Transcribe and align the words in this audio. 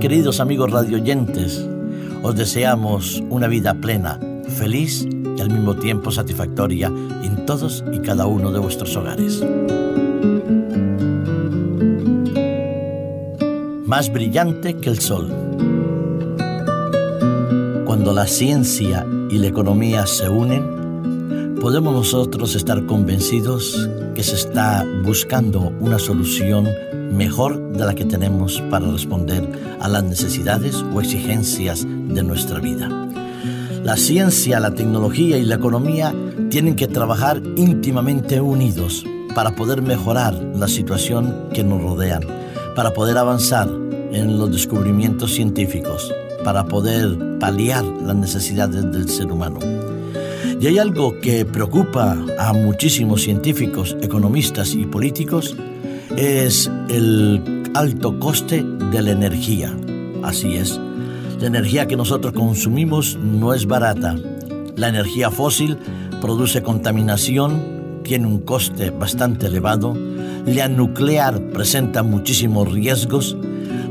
queridos 0.00 0.40
amigos 0.40 0.70
radioyentes, 0.70 1.68
os 2.22 2.34
deseamos 2.34 3.22
una 3.28 3.48
vida 3.48 3.74
plena, 3.74 4.18
feliz 4.48 5.06
y 5.36 5.40
al 5.42 5.50
mismo 5.50 5.76
tiempo 5.76 6.10
satisfactoria 6.10 6.90
en 7.22 7.44
todos 7.44 7.84
y 7.92 7.98
cada 7.98 8.26
uno 8.26 8.50
de 8.50 8.60
vuestros 8.60 8.96
hogares. 8.96 9.44
Más 13.84 14.10
brillante 14.10 14.74
que 14.78 14.88
el 14.88 15.00
sol. 15.00 15.28
Cuando 17.84 18.14
la 18.14 18.26
ciencia 18.26 19.06
y 19.28 19.36
la 19.36 19.48
economía 19.48 20.06
se 20.06 20.30
unen, 20.30 21.56
podemos 21.60 21.92
nosotros 21.92 22.54
estar 22.54 22.86
convencidos 22.86 23.90
que 24.14 24.22
se 24.22 24.36
está 24.36 24.82
buscando 25.04 25.74
una 25.80 25.98
solución 25.98 26.68
mejor 27.10 27.72
de 27.72 27.84
la 27.84 27.94
que 27.94 28.04
tenemos 28.04 28.62
para 28.70 28.90
responder 28.90 29.46
a 29.80 29.88
las 29.88 30.04
necesidades 30.04 30.84
o 30.94 31.00
exigencias 31.00 31.86
de 31.86 32.22
nuestra 32.22 32.60
vida. 32.60 32.88
La 33.84 33.96
ciencia, 33.96 34.60
la 34.60 34.74
tecnología 34.74 35.38
y 35.38 35.44
la 35.44 35.56
economía 35.56 36.14
tienen 36.50 36.76
que 36.76 36.86
trabajar 36.86 37.42
íntimamente 37.56 38.40
unidos 38.40 39.04
para 39.34 39.54
poder 39.54 39.82
mejorar 39.82 40.34
la 40.54 40.68
situación 40.68 41.48
que 41.52 41.64
nos 41.64 41.82
rodean, 41.82 42.22
para 42.76 42.92
poder 42.92 43.16
avanzar 43.16 43.68
en 44.12 44.38
los 44.38 44.50
descubrimientos 44.50 45.34
científicos, 45.34 46.12
para 46.44 46.64
poder 46.64 47.38
paliar 47.38 47.84
las 47.84 48.16
necesidades 48.16 48.90
del 48.92 49.08
ser 49.08 49.30
humano. 49.30 49.58
Y 50.60 50.66
hay 50.66 50.78
algo 50.78 51.18
que 51.20 51.46
preocupa 51.46 52.18
a 52.38 52.52
muchísimos 52.52 53.22
científicos, 53.22 53.96
economistas 54.02 54.74
y 54.74 54.84
políticos 54.84 55.56
es 56.16 56.70
el 56.88 57.70
alto 57.74 58.18
coste 58.18 58.64
de 58.90 59.02
la 59.02 59.12
energía. 59.12 59.74
Así 60.22 60.54
es, 60.56 60.80
la 61.40 61.46
energía 61.46 61.86
que 61.86 61.96
nosotros 61.96 62.32
consumimos 62.32 63.16
no 63.16 63.54
es 63.54 63.66
barata. 63.66 64.16
La 64.76 64.88
energía 64.88 65.30
fósil 65.30 65.78
produce 66.20 66.62
contaminación, 66.62 68.00
tiene 68.02 68.26
un 68.26 68.40
coste 68.40 68.90
bastante 68.90 69.46
elevado. 69.46 69.94
La 70.46 70.68
nuclear 70.68 71.40
presenta 71.50 72.02
muchísimos 72.02 72.70
riesgos. 72.70 73.36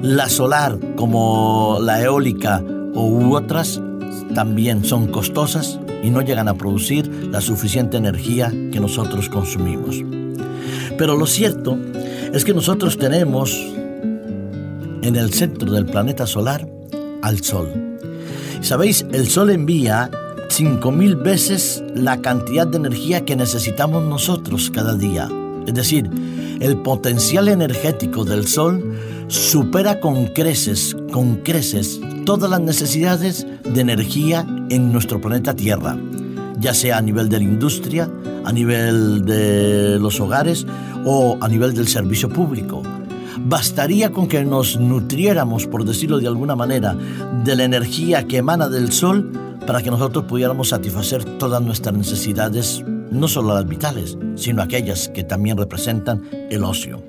La 0.02 0.30
solar, 0.30 0.78
como 0.95 1.80
la 1.81 2.02
eólica 2.02 2.62
u 2.94 3.34
otras, 3.34 3.81
también 4.34 4.84
son 4.84 5.08
costosas 5.08 5.80
y 6.03 6.09
no 6.09 6.22
llegan 6.22 6.47
a 6.47 6.56
producir 6.56 7.30
la 7.31 7.42
suficiente 7.42 7.97
energía 7.97 8.52
que 8.72 8.80
nosotros 8.80 9.30
consumimos. 9.30 10.03
Pero 10.97 11.16
lo 11.16 11.25
cierto 11.25 11.78
es 12.33 12.45
que 12.45 12.53
nosotros 12.53 12.97
tenemos 12.97 13.52
en 15.02 15.16
el 15.16 15.33
centro 15.33 15.72
del 15.72 15.85
planeta 15.85 16.27
solar 16.27 16.67
al 17.22 17.41
Sol. 17.41 17.97
Sabéis, 18.61 19.05
el 19.11 19.27
Sol 19.27 19.49
envía 19.49 20.09
5.000 20.50 21.23
veces 21.23 21.83
la 21.95 22.22
cantidad 22.22 22.67
de 22.67 22.77
energía 22.77 23.25
que 23.25 23.35
necesitamos 23.35 24.03
nosotros 24.03 24.69
cada 24.72 24.95
día. 24.95 25.30
Es 25.66 25.73
decir, 25.73 26.09
el 26.59 26.77
potencial 26.77 27.47
energético 27.47 28.25
del 28.25 28.47
Sol 28.47 28.95
supera 29.27 30.00
con 30.00 30.27
creces, 30.27 30.95
con 31.11 31.38
creces, 31.38 32.00
todas 32.25 32.50
las 32.50 32.61
necesidades 32.61 33.47
de 33.63 33.81
energía 33.81 34.45
en 34.69 34.91
nuestro 34.91 35.22
planeta 35.22 35.55
Tierra, 35.55 35.97
ya 36.60 36.74
sea 36.74 36.98
a 36.98 37.02
nivel 37.02 37.30
de 37.30 37.38
la 37.38 37.44
industria, 37.44 38.10
a 38.46 38.52
nivel 38.52 39.26
de 39.26 39.98
los 40.00 40.20
hogares 40.20 40.66
o 41.06 41.38
a 41.40 41.48
nivel 41.48 41.74
del 41.74 41.88
servicio 41.88 42.30
público. 42.30 42.82
Bastaría 43.42 44.12
con 44.12 44.28
que 44.28 44.44
nos 44.44 44.80
nutriéramos, 44.80 45.66
por 45.66 45.86
decirlo 45.86 46.19
de 46.19 46.28
alguna 46.28 46.56
manera, 46.56 46.96
de 47.44 47.56
la 47.56 47.64
energía 47.64 48.28
que 48.28 48.38
emana 48.38 48.68
del 48.68 48.92
sol 48.92 49.31
para 49.66 49.81
que 49.81 49.92
nosotros 49.92 50.25
pudiéramos 50.25 50.69
satisfacer 50.69 51.24
todas 51.38 51.62
nuestras 51.62 51.96
necesidades, 51.96 52.84
no 53.12 53.28
solo 53.28 53.53
las 53.53 53.68
vitales, 53.68 54.18
sino 54.36 54.62
aquellas 54.62 55.09
que 55.09 55.24
también 55.24 55.58
representan 55.58 56.24
el 56.50 56.64
ocio. 56.64 57.02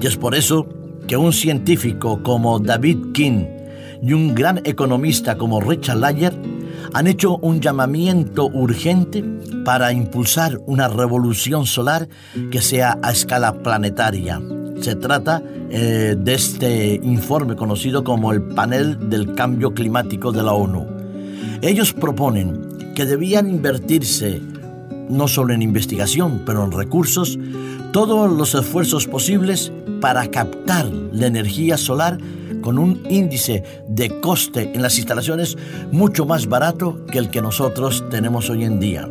Y 0.00 0.06
es 0.06 0.16
por 0.16 0.34
eso 0.34 0.66
que 1.06 1.16
un 1.16 1.32
científico 1.32 2.22
como 2.22 2.58
David 2.58 3.12
King 3.12 3.44
y 4.02 4.12
un 4.12 4.34
gran 4.34 4.60
economista 4.64 5.36
como 5.36 5.60
Richard 5.60 5.98
Layer 5.98 6.34
han 6.92 7.06
hecho 7.06 7.36
un 7.38 7.60
llamamiento 7.60 8.46
urgente 8.46 9.24
para 9.64 9.92
impulsar 9.92 10.60
una 10.66 10.88
revolución 10.88 11.66
solar 11.66 12.08
que 12.50 12.60
sea 12.60 12.98
a 13.02 13.12
escala 13.12 13.62
planetaria. 13.62 14.40
Se 14.80 14.96
trata 14.96 15.42
eh, 15.70 16.16
de 16.18 16.34
este 16.34 17.00
informe 17.02 17.56
conocido 17.56 18.04
como 18.04 18.32
el 18.32 18.42
Panel 18.42 19.08
del 19.08 19.34
Cambio 19.34 19.72
Climático 19.72 20.32
de 20.32 20.42
la 20.42 20.52
ONU. 20.52 20.86
Ellos 21.62 21.92
proponen 21.92 22.92
que 22.94 23.06
debían 23.06 23.48
invertirse 23.48 24.40
no 25.08 25.28
solo 25.28 25.52
en 25.52 25.62
investigación, 25.62 26.42
pero 26.46 26.64
en 26.64 26.72
recursos, 26.72 27.38
todos 27.92 28.30
los 28.30 28.54
esfuerzos 28.54 29.06
posibles 29.06 29.72
para 30.00 30.28
captar 30.30 30.86
la 31.12 31.26
energía 31.26 31.76
solar 31.76 32.18
con 32.64 32.78
un 32.78 33.02
índice 33.10 33.62
de 33.86 34.22
coste 34.22 34.72
en 34.72 34.80
las 34.80 34.96
instalaciones 34.96 35.58
mucho 35.92 36.24
más 36.24 36.46
barato 36.46 37.04
que 37.12 37.18
el 37.18 37.28
que 37.28 37.42
nosotros 37.42 38.02
tenemos 38.08 38.48
hoy 38.48 38.64
en 38.64 38.80
día. 38.80 39.06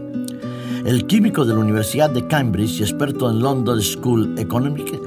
El 0.88 1.06
químico 1.06 1.46
de 1.46 1.54
la 1.54 1.60
Universidad 1.60 2.10
de 2.10 2.26
Cambridge 2.26 2.80
y 2.80 2.82
experto 2.82 3.30
en 3.30 3.42
London 3.42 3.80
School 3.80 4.40
Economic 4.40 5.00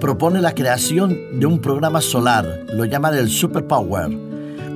propone 0.00 0.40
la 0.40 0.54
creación 0.54 1.40
de 1.40 1.46
un 1.46 1.58
programa 1.58 2.00
solar, 2.00 2.66
lo 2.72 2.84
llaman 2.84 3.16
el 3.16 3.28
Superpower, 3.28 4.16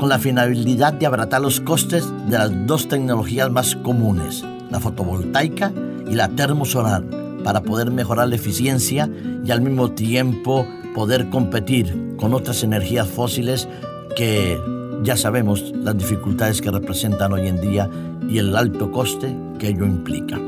con 0.00 0.09
la 0.09 0.19
finalidad 0.19 0.93
de 0.93 1.06
abaratar 1.06 1.43
los 1.43 1.61
costes 1.61 2.12
de 2.28 2.38
las 2.38 2.50
dos 2.66 2.88
tecnologías 2.88 3.53
más 3.53 3.77
comunes, 3.77 4.44
la 4.69 4.81
fotovoltaica 4.81 5.72
y 6.11 6.16
la 6.16 6.27
termosolar, 6.27 7.05
para 7.44 7.62
poder 7.62 7.93
mejorar 7.93 8.27
la 8.27 8.34
eficiencia 8.34 9.09
y 9.44 9.53
al 9.53 9.61
mismo 9.61 9.93
tiempo 9.93 10.66
poder 10.93 11.31
competir 11.31 12.12
con 12.22 12.34
otras 12.34 12.62
energías 12.62 13.09
fósiles 13.09 13.69
que 14.15 14.56
ya 15.03 15.16
sabemos 15.16 15.72
las 15.75 15.99
dificultades 15.99 16.62
que 16.62 16.71
representan 16.71 17.33
hoy 17.33 17.49
en 17.49 17.60
día 17.60 17.91
y 18.28 18.38
el 18.38 18.55
alto 18.55 18.93
coste 18.93 19.37
que 19.59 19.71
ello 19.71 19.84
implica. 19.84 20.41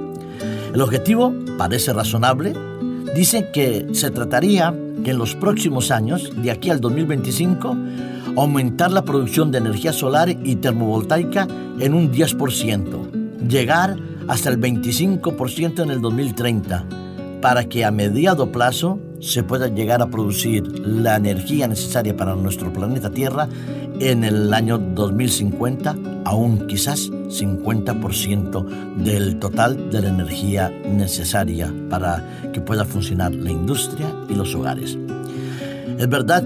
El 0.73 0.81
objetivo 0.81 1.34
parece 1.59 1.93
razonable. 1.93 2.55
Dice 3.17 3.51
que 3.53 3.89
se 3.93 4.13
trataría 4.13 4.73
que 5.03 5.11
en 5.11 5.19
los 5.19 5.34
próximos 5.34 5.91
años, 5.91 6.31
de 6.37 6.53
aquí 6.53 6.71
al 6.71 6.81
2025, 6.81 7.77
aumentar 8.37 8.93
la 8.93 9.05
producción 9.05 9.51
de 9.51 9.59
energía 9.59 9.93
solar 9.93 10.29
y 10.31 10.55
termovoltaica 10.55 11.49
en 11.81 11.93
un 11.93 12.13
10%, 12.13 13.49
llegar 13.49 13.97
hasta 14.29 14.49
el 14.49 14.61
25% 14.61 15.83
en 15.83 15.91
el 15.91 16.01
2030, 16.01 16.84
para 17.41 17.65
que 17.65 17.84
a 17.84 17.91
mediado 17.91 18.53
plazo 18.53 19.01
se 19.21 19.43
pueda 19.43 19.69
llegar 19.69 20.03
a 20.03 20.11
producir 20.11 20.67
la 20.87 21.17
energía 21.17 21.67
necesaria 21.69 22.17
para 22.17 22.35
nuestro 22.35 22.73
planeta 22.73 23.11
Tierra 23.11 23.49
en 24.01 24.25
el 24.25 24.53
año 24.53 24.79
2050, 24.79 25.97
aún 26.25 26.67
quizás 26.67 27.11
50% 27.11 28.97
del 28.97 29.39
total 29.39 29.91
de 29.91 30.03
la 30.03 30.09
energía 30.09 30.71
necesaria 30.71 31.73
para 31.89 32.51
que 32.53 32.61
pueda 32.61 32.85
funcionar 32.85 33.35
la 33.35 33.51
industria 33.51 34.13
y 34.29 34.35
los 34.35 34.55
hogares. 34.55 34.99
Es 35.99 36.09
verdad 36.09 36.45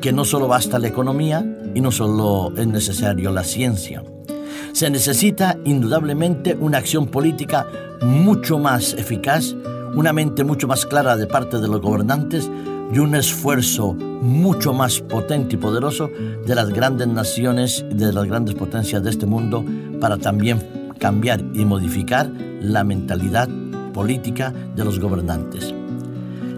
que 0.00 0.12
no 0.12 0.24
solo 0.24 0.48
basta 0.48 0.78
la 0.78 0.88
economía 0.88 1.44
y 1.74 1.80
no 1.80 1.90
solo 1.90 2.52
es 2.56 2.66
necesario 2.66 3.30
la 3.30 3.44
ciencia. 3.44 4.02
Se 4.72 4.90
necesita 4.90 5.58
indudablemente 5.64 6.54
una 6.54 6.78
acción 6.78 7.06
política 7.08 7.66
mucho 8.02 8.58
más 8.58 8.94
eficaz 8.94 9.54
una 9.94 10.12
mente 10.12 10.44
mucho 10.44 10.68
más 10.68 10.86
clara 10.86 11.16
de 11.16 11.26
parte 11.26 11.58
de 11.58 11.68
los 11.68 11.80
gobernantes 11.80 12.50
y 12.92 12.98
un 12.98 13.14
esfuerzo 13.14 13.94
mucho 13.94 14.72
más 14.72 15.00
potente 15.00 15.54
y 15.54 15.58
poderoso 15.58 16.10
de 16.46 16.54
las 16.54 16.70
grandes 16.70 17.08
naciones 17.08 17.84
y 17.90 17.94
de 17.94 18.12
las 18.12 18.24
grandes 18.24 18.54
potencias 18.54 19.02
de 19.02 19.10
este 19.10 19.26
mundo 19.26 19.64
para 20.00 20.18
también 20.18 20.90
cambiar 20.98 21.40
y 21.54 21.64
modificar 21.64 22.30
la 22.60 22.84
mentalidad 22.84 23.48
política 23.92 24.52
de 24.74 24.84
los 24.84 25.00
gobernantes. 25.00 25.74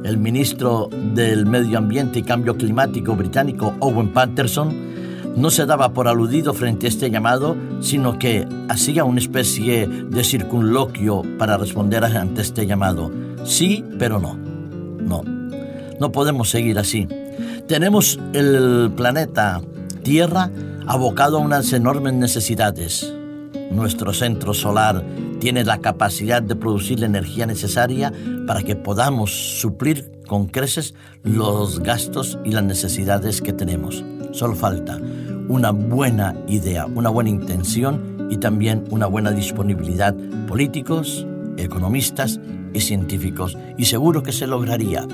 El 0.05 0.19
ministro 0.19 0.89
del 1.15 1.47
Medio 1.47 1.79
Ambiente 1.79 2.19
y 2.19 2.23
Cambio 2.23 2.57
Climático 2.57 3.15
británico 3.15 3.75
Owen 3.79 4.13
Patterson 4.13 4.93
no 5.37 5.51
se 5.51 5.67
daba 5.67 5.93
por 5.93 6.09
aludido 6.09 6.53
frente 6.53 6.87
a 6.87 6.89
este 6.89 7.11
llamado, 7.11 7.57
sino 7.81 8.19
que 8.19 8.47
hacía 8.69 9.05
una 9.05 9.21
especie 9.21 9.87
de 9.87 10.25
circunloquio 10.25 11.23
para 11.39 11.57
responder 11.57 12.05
ante 12.05 12.43
este 12.43 12.67
llamado. 12.67 13.11
Sí, 13.45 13.85
pero 13.99 14.19
no. 14.19 14.35
No. 14.35 15.23
No 15.99 16.13
podemos 16.13 16.51
seguir 16.51 16.79
así. 16.79 17.09
Tenemos 17.67 18.19
el 18.35 18.93
planeta 18.97 19.63
Tierra 20.03 20.51
abocado 20.87 21.39
a 21.39 21.41
unas 21.41 21.73
enormes 21.73 22.15
necesidades. 22.15 23.15
Nuestro 23.71 24.13
centro 24.13 24.53
solar 24.53 25.05
tiene 25.41 25.65
la 25.65 25.79
capacidad 25.79 26.43
de 26.43 26.57
producir 26.57 27.01
la 27.01 27.07
energía 27.07 27.47
necesaria 27.47 28.13
para 28.47 28.63
que 28.63 28.77
podamos 28.77 29.61
suplir 29.61 30.11
con 30.27 30.47
creces 30.47 30.95
los 31.23 31.81
gastos 31.81 32.39
y 32.45 32.51
las 32.51 32.65
necesidades 32.65 33.41
que 33.41 33.53
tenemos 33.53 34.05
Solo 34.33 34.55
falta 34.55 34.99
una 35.49 35.71
buena 35.71 36.35
idea, 36.49 36.87
una 36.87 37.09
buena 37.09 37.31
intención 37.31 38.29
y 38.31 38.37
también 38.39 38.85
una 38.91 39.07
buena 39.07 39.31
disponibilidad 39.31 40.15
políticos, 40.47 41.27
economistas 41.57 42.41
y 42.73 42.81
científicos. 42.81 43.57
Y 43.77 43.87
seguro 43.87 44.23
que 44.23 44.33
se 44.33 44.47
lograría, 44.47 45.07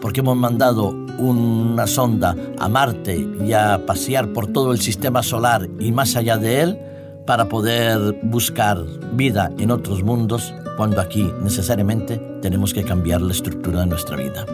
porque 0.00 0.20
hemos 0.20 0.36
mandado 0.36 0.90
una 1.18 1.86
sonda 1.86 2.36
a 2.58 2.68
Marte 2.68 3.26
y 3.44 3.52
a 3.52 3.84
pasear 3.86 4.32
por 4.32 4.46
todo 4.46 4.72
el 4.72 4.80
sistema 4.80 5.22
solar 5.22 5.68
y 5.78 5.92
más 5.92 6.16
allá 6.16 6.38
de 6.38 6.62
él 6.62 6.78
para 7.26 7.48
poder 7.48 8.18
buscar 8.22 8.84
vida 9.12 9.52
en 9.58 9.70
otros 9.70 10.02
mundos 10.02 10.54
cuando 10.76 11.00
aquí 11.00 11.30
necesariamente 11.42 12.16
tenemos 12.40 12.72
que 12.72 12.84
cambiar 12.84 13.20
la 13.20 13.32
estructura 13.32 13.80
de 13.80 13.86
nuestra 13.86 14.16
vida. 14.16 14.46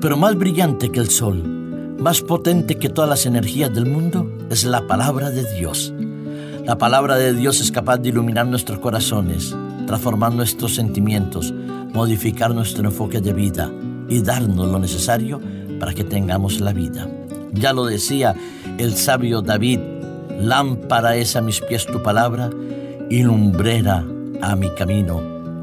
Pero 0.00 0.16
más 0.16 0.36
brillante 0.36 0.90
que 0.90 1.00
el 1.00 1.10
sol, 1.10 1.42
más 1.98 2.22
potente 2.22 2.76
que 2.76 2.88
todas 2.88 3.10
las 3.10 3.26
energías 3.26 3.72
del 3.74 3.86
mundo, 3.86 4.26
es 4.50 4.64
la 4.64 4.88
palabra 4.88 5.30
de 5.30 5.44
Dios. 5.54 5.94
La 6.66 6.76
palabra 6.76 7.16
de 7.16 7.32
Dios 7.32 7.60
es 7.60 7.70
capaz 7.70 7.98
de 7.98 8.08
iluminar 8.08 8.48
nuestros 8.48 8.80
corazones, 8.80 9.56
transformar 9.86 10.34
nuestros 10.34 10.74
sentimientos, 10.74 11.54
modificar 11.94 12.52
nuestro 12.52 12.84
enfoque 12.84 13.20
de 13.20 13.32
vida 13.32 13.70
y 14.08 14.20
darnos 14.20 14.68
lo 14.68 14.80
necesario 14.80 15.40
para 15.78 15.94
que 15.94 16.02
tengamos 16.02 16.60
la 16.60 16.72
vida. 16.72 17.08
Ya 17.52 17.72
lo 17.72 17.86
decía 17.86 18.34
el 18.76 18.96
sabio 18.96 19.40
David, 19.40 19.78
lámpara 20.40 21.14
es 21.14 21.36
a 21.36 21.40
mis 21.40 21.60
pies 21.60 21.86
tu 21.86 22.02
palabra 22.02 22.50
y 23.08 23.22
lumbrera 23.22 24.04
a 24.42 24.56
mi 24.56 24.68
camino. 24.74 25.22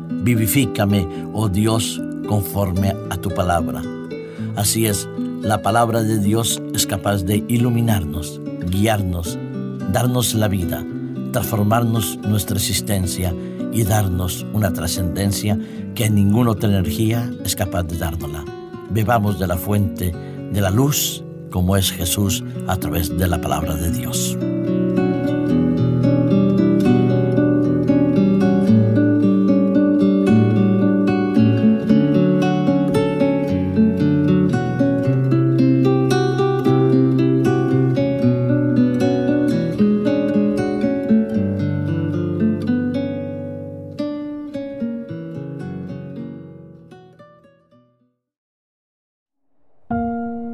Vivifícame, 0.10 1.06
oh 1.34 1.50
Dios, 1.50 2.02
conforme 2.28 2.96
a 3.10 3.18
tu 3.18 3.30
palabra. 3.32 3.82
Así 4.56 4.88
es, 4.88 5.10
la 5.42 5.62
palabra 5.62 6.04
de 6.04 6.20
Dios 6.20 6.62
es 6.74 6.88
capaz 6.88 7.24
de 7.24 7.44
iluminarnos, 7.48 8.42
guiarnos, 8.70 9.38
darnos 9.92 10.34
la 10.34 10.48
vida, 10.48 10.86
transformarnos 11.32 12.18
nuestra 12.18 12.58
existencia 12.58 13.34
y 13.74 13.84
darnos 13.84 14.46
una 14.54 14.74
trascendencia 14.74 15.60
que 15.96 16.10
ninguna 16.10 16.52
otra 16.52 16.70
energía 16.70 17.30
es 17.44 17.56
capaz 17.56 17.84
de 17.84 17.98
dárnosla. 17.98 18.44
Bebamos 18.90 19.40
de 19.40 19.48
la 19.48 19.58
fuente 19.58 20.14
de 20.52 20.62
la 20.62 20.70
luz 20.70 21.24
como 21.52 21.78
es 21.78 21.92
Jesús 21.92 22.44
a 22.68 22.78
través 22.78 23.18
de 23.18 23.28
la 23.28 23.42
palabra 23.42 23.76
de 23.76 23.92
Dios. 23.92 24.38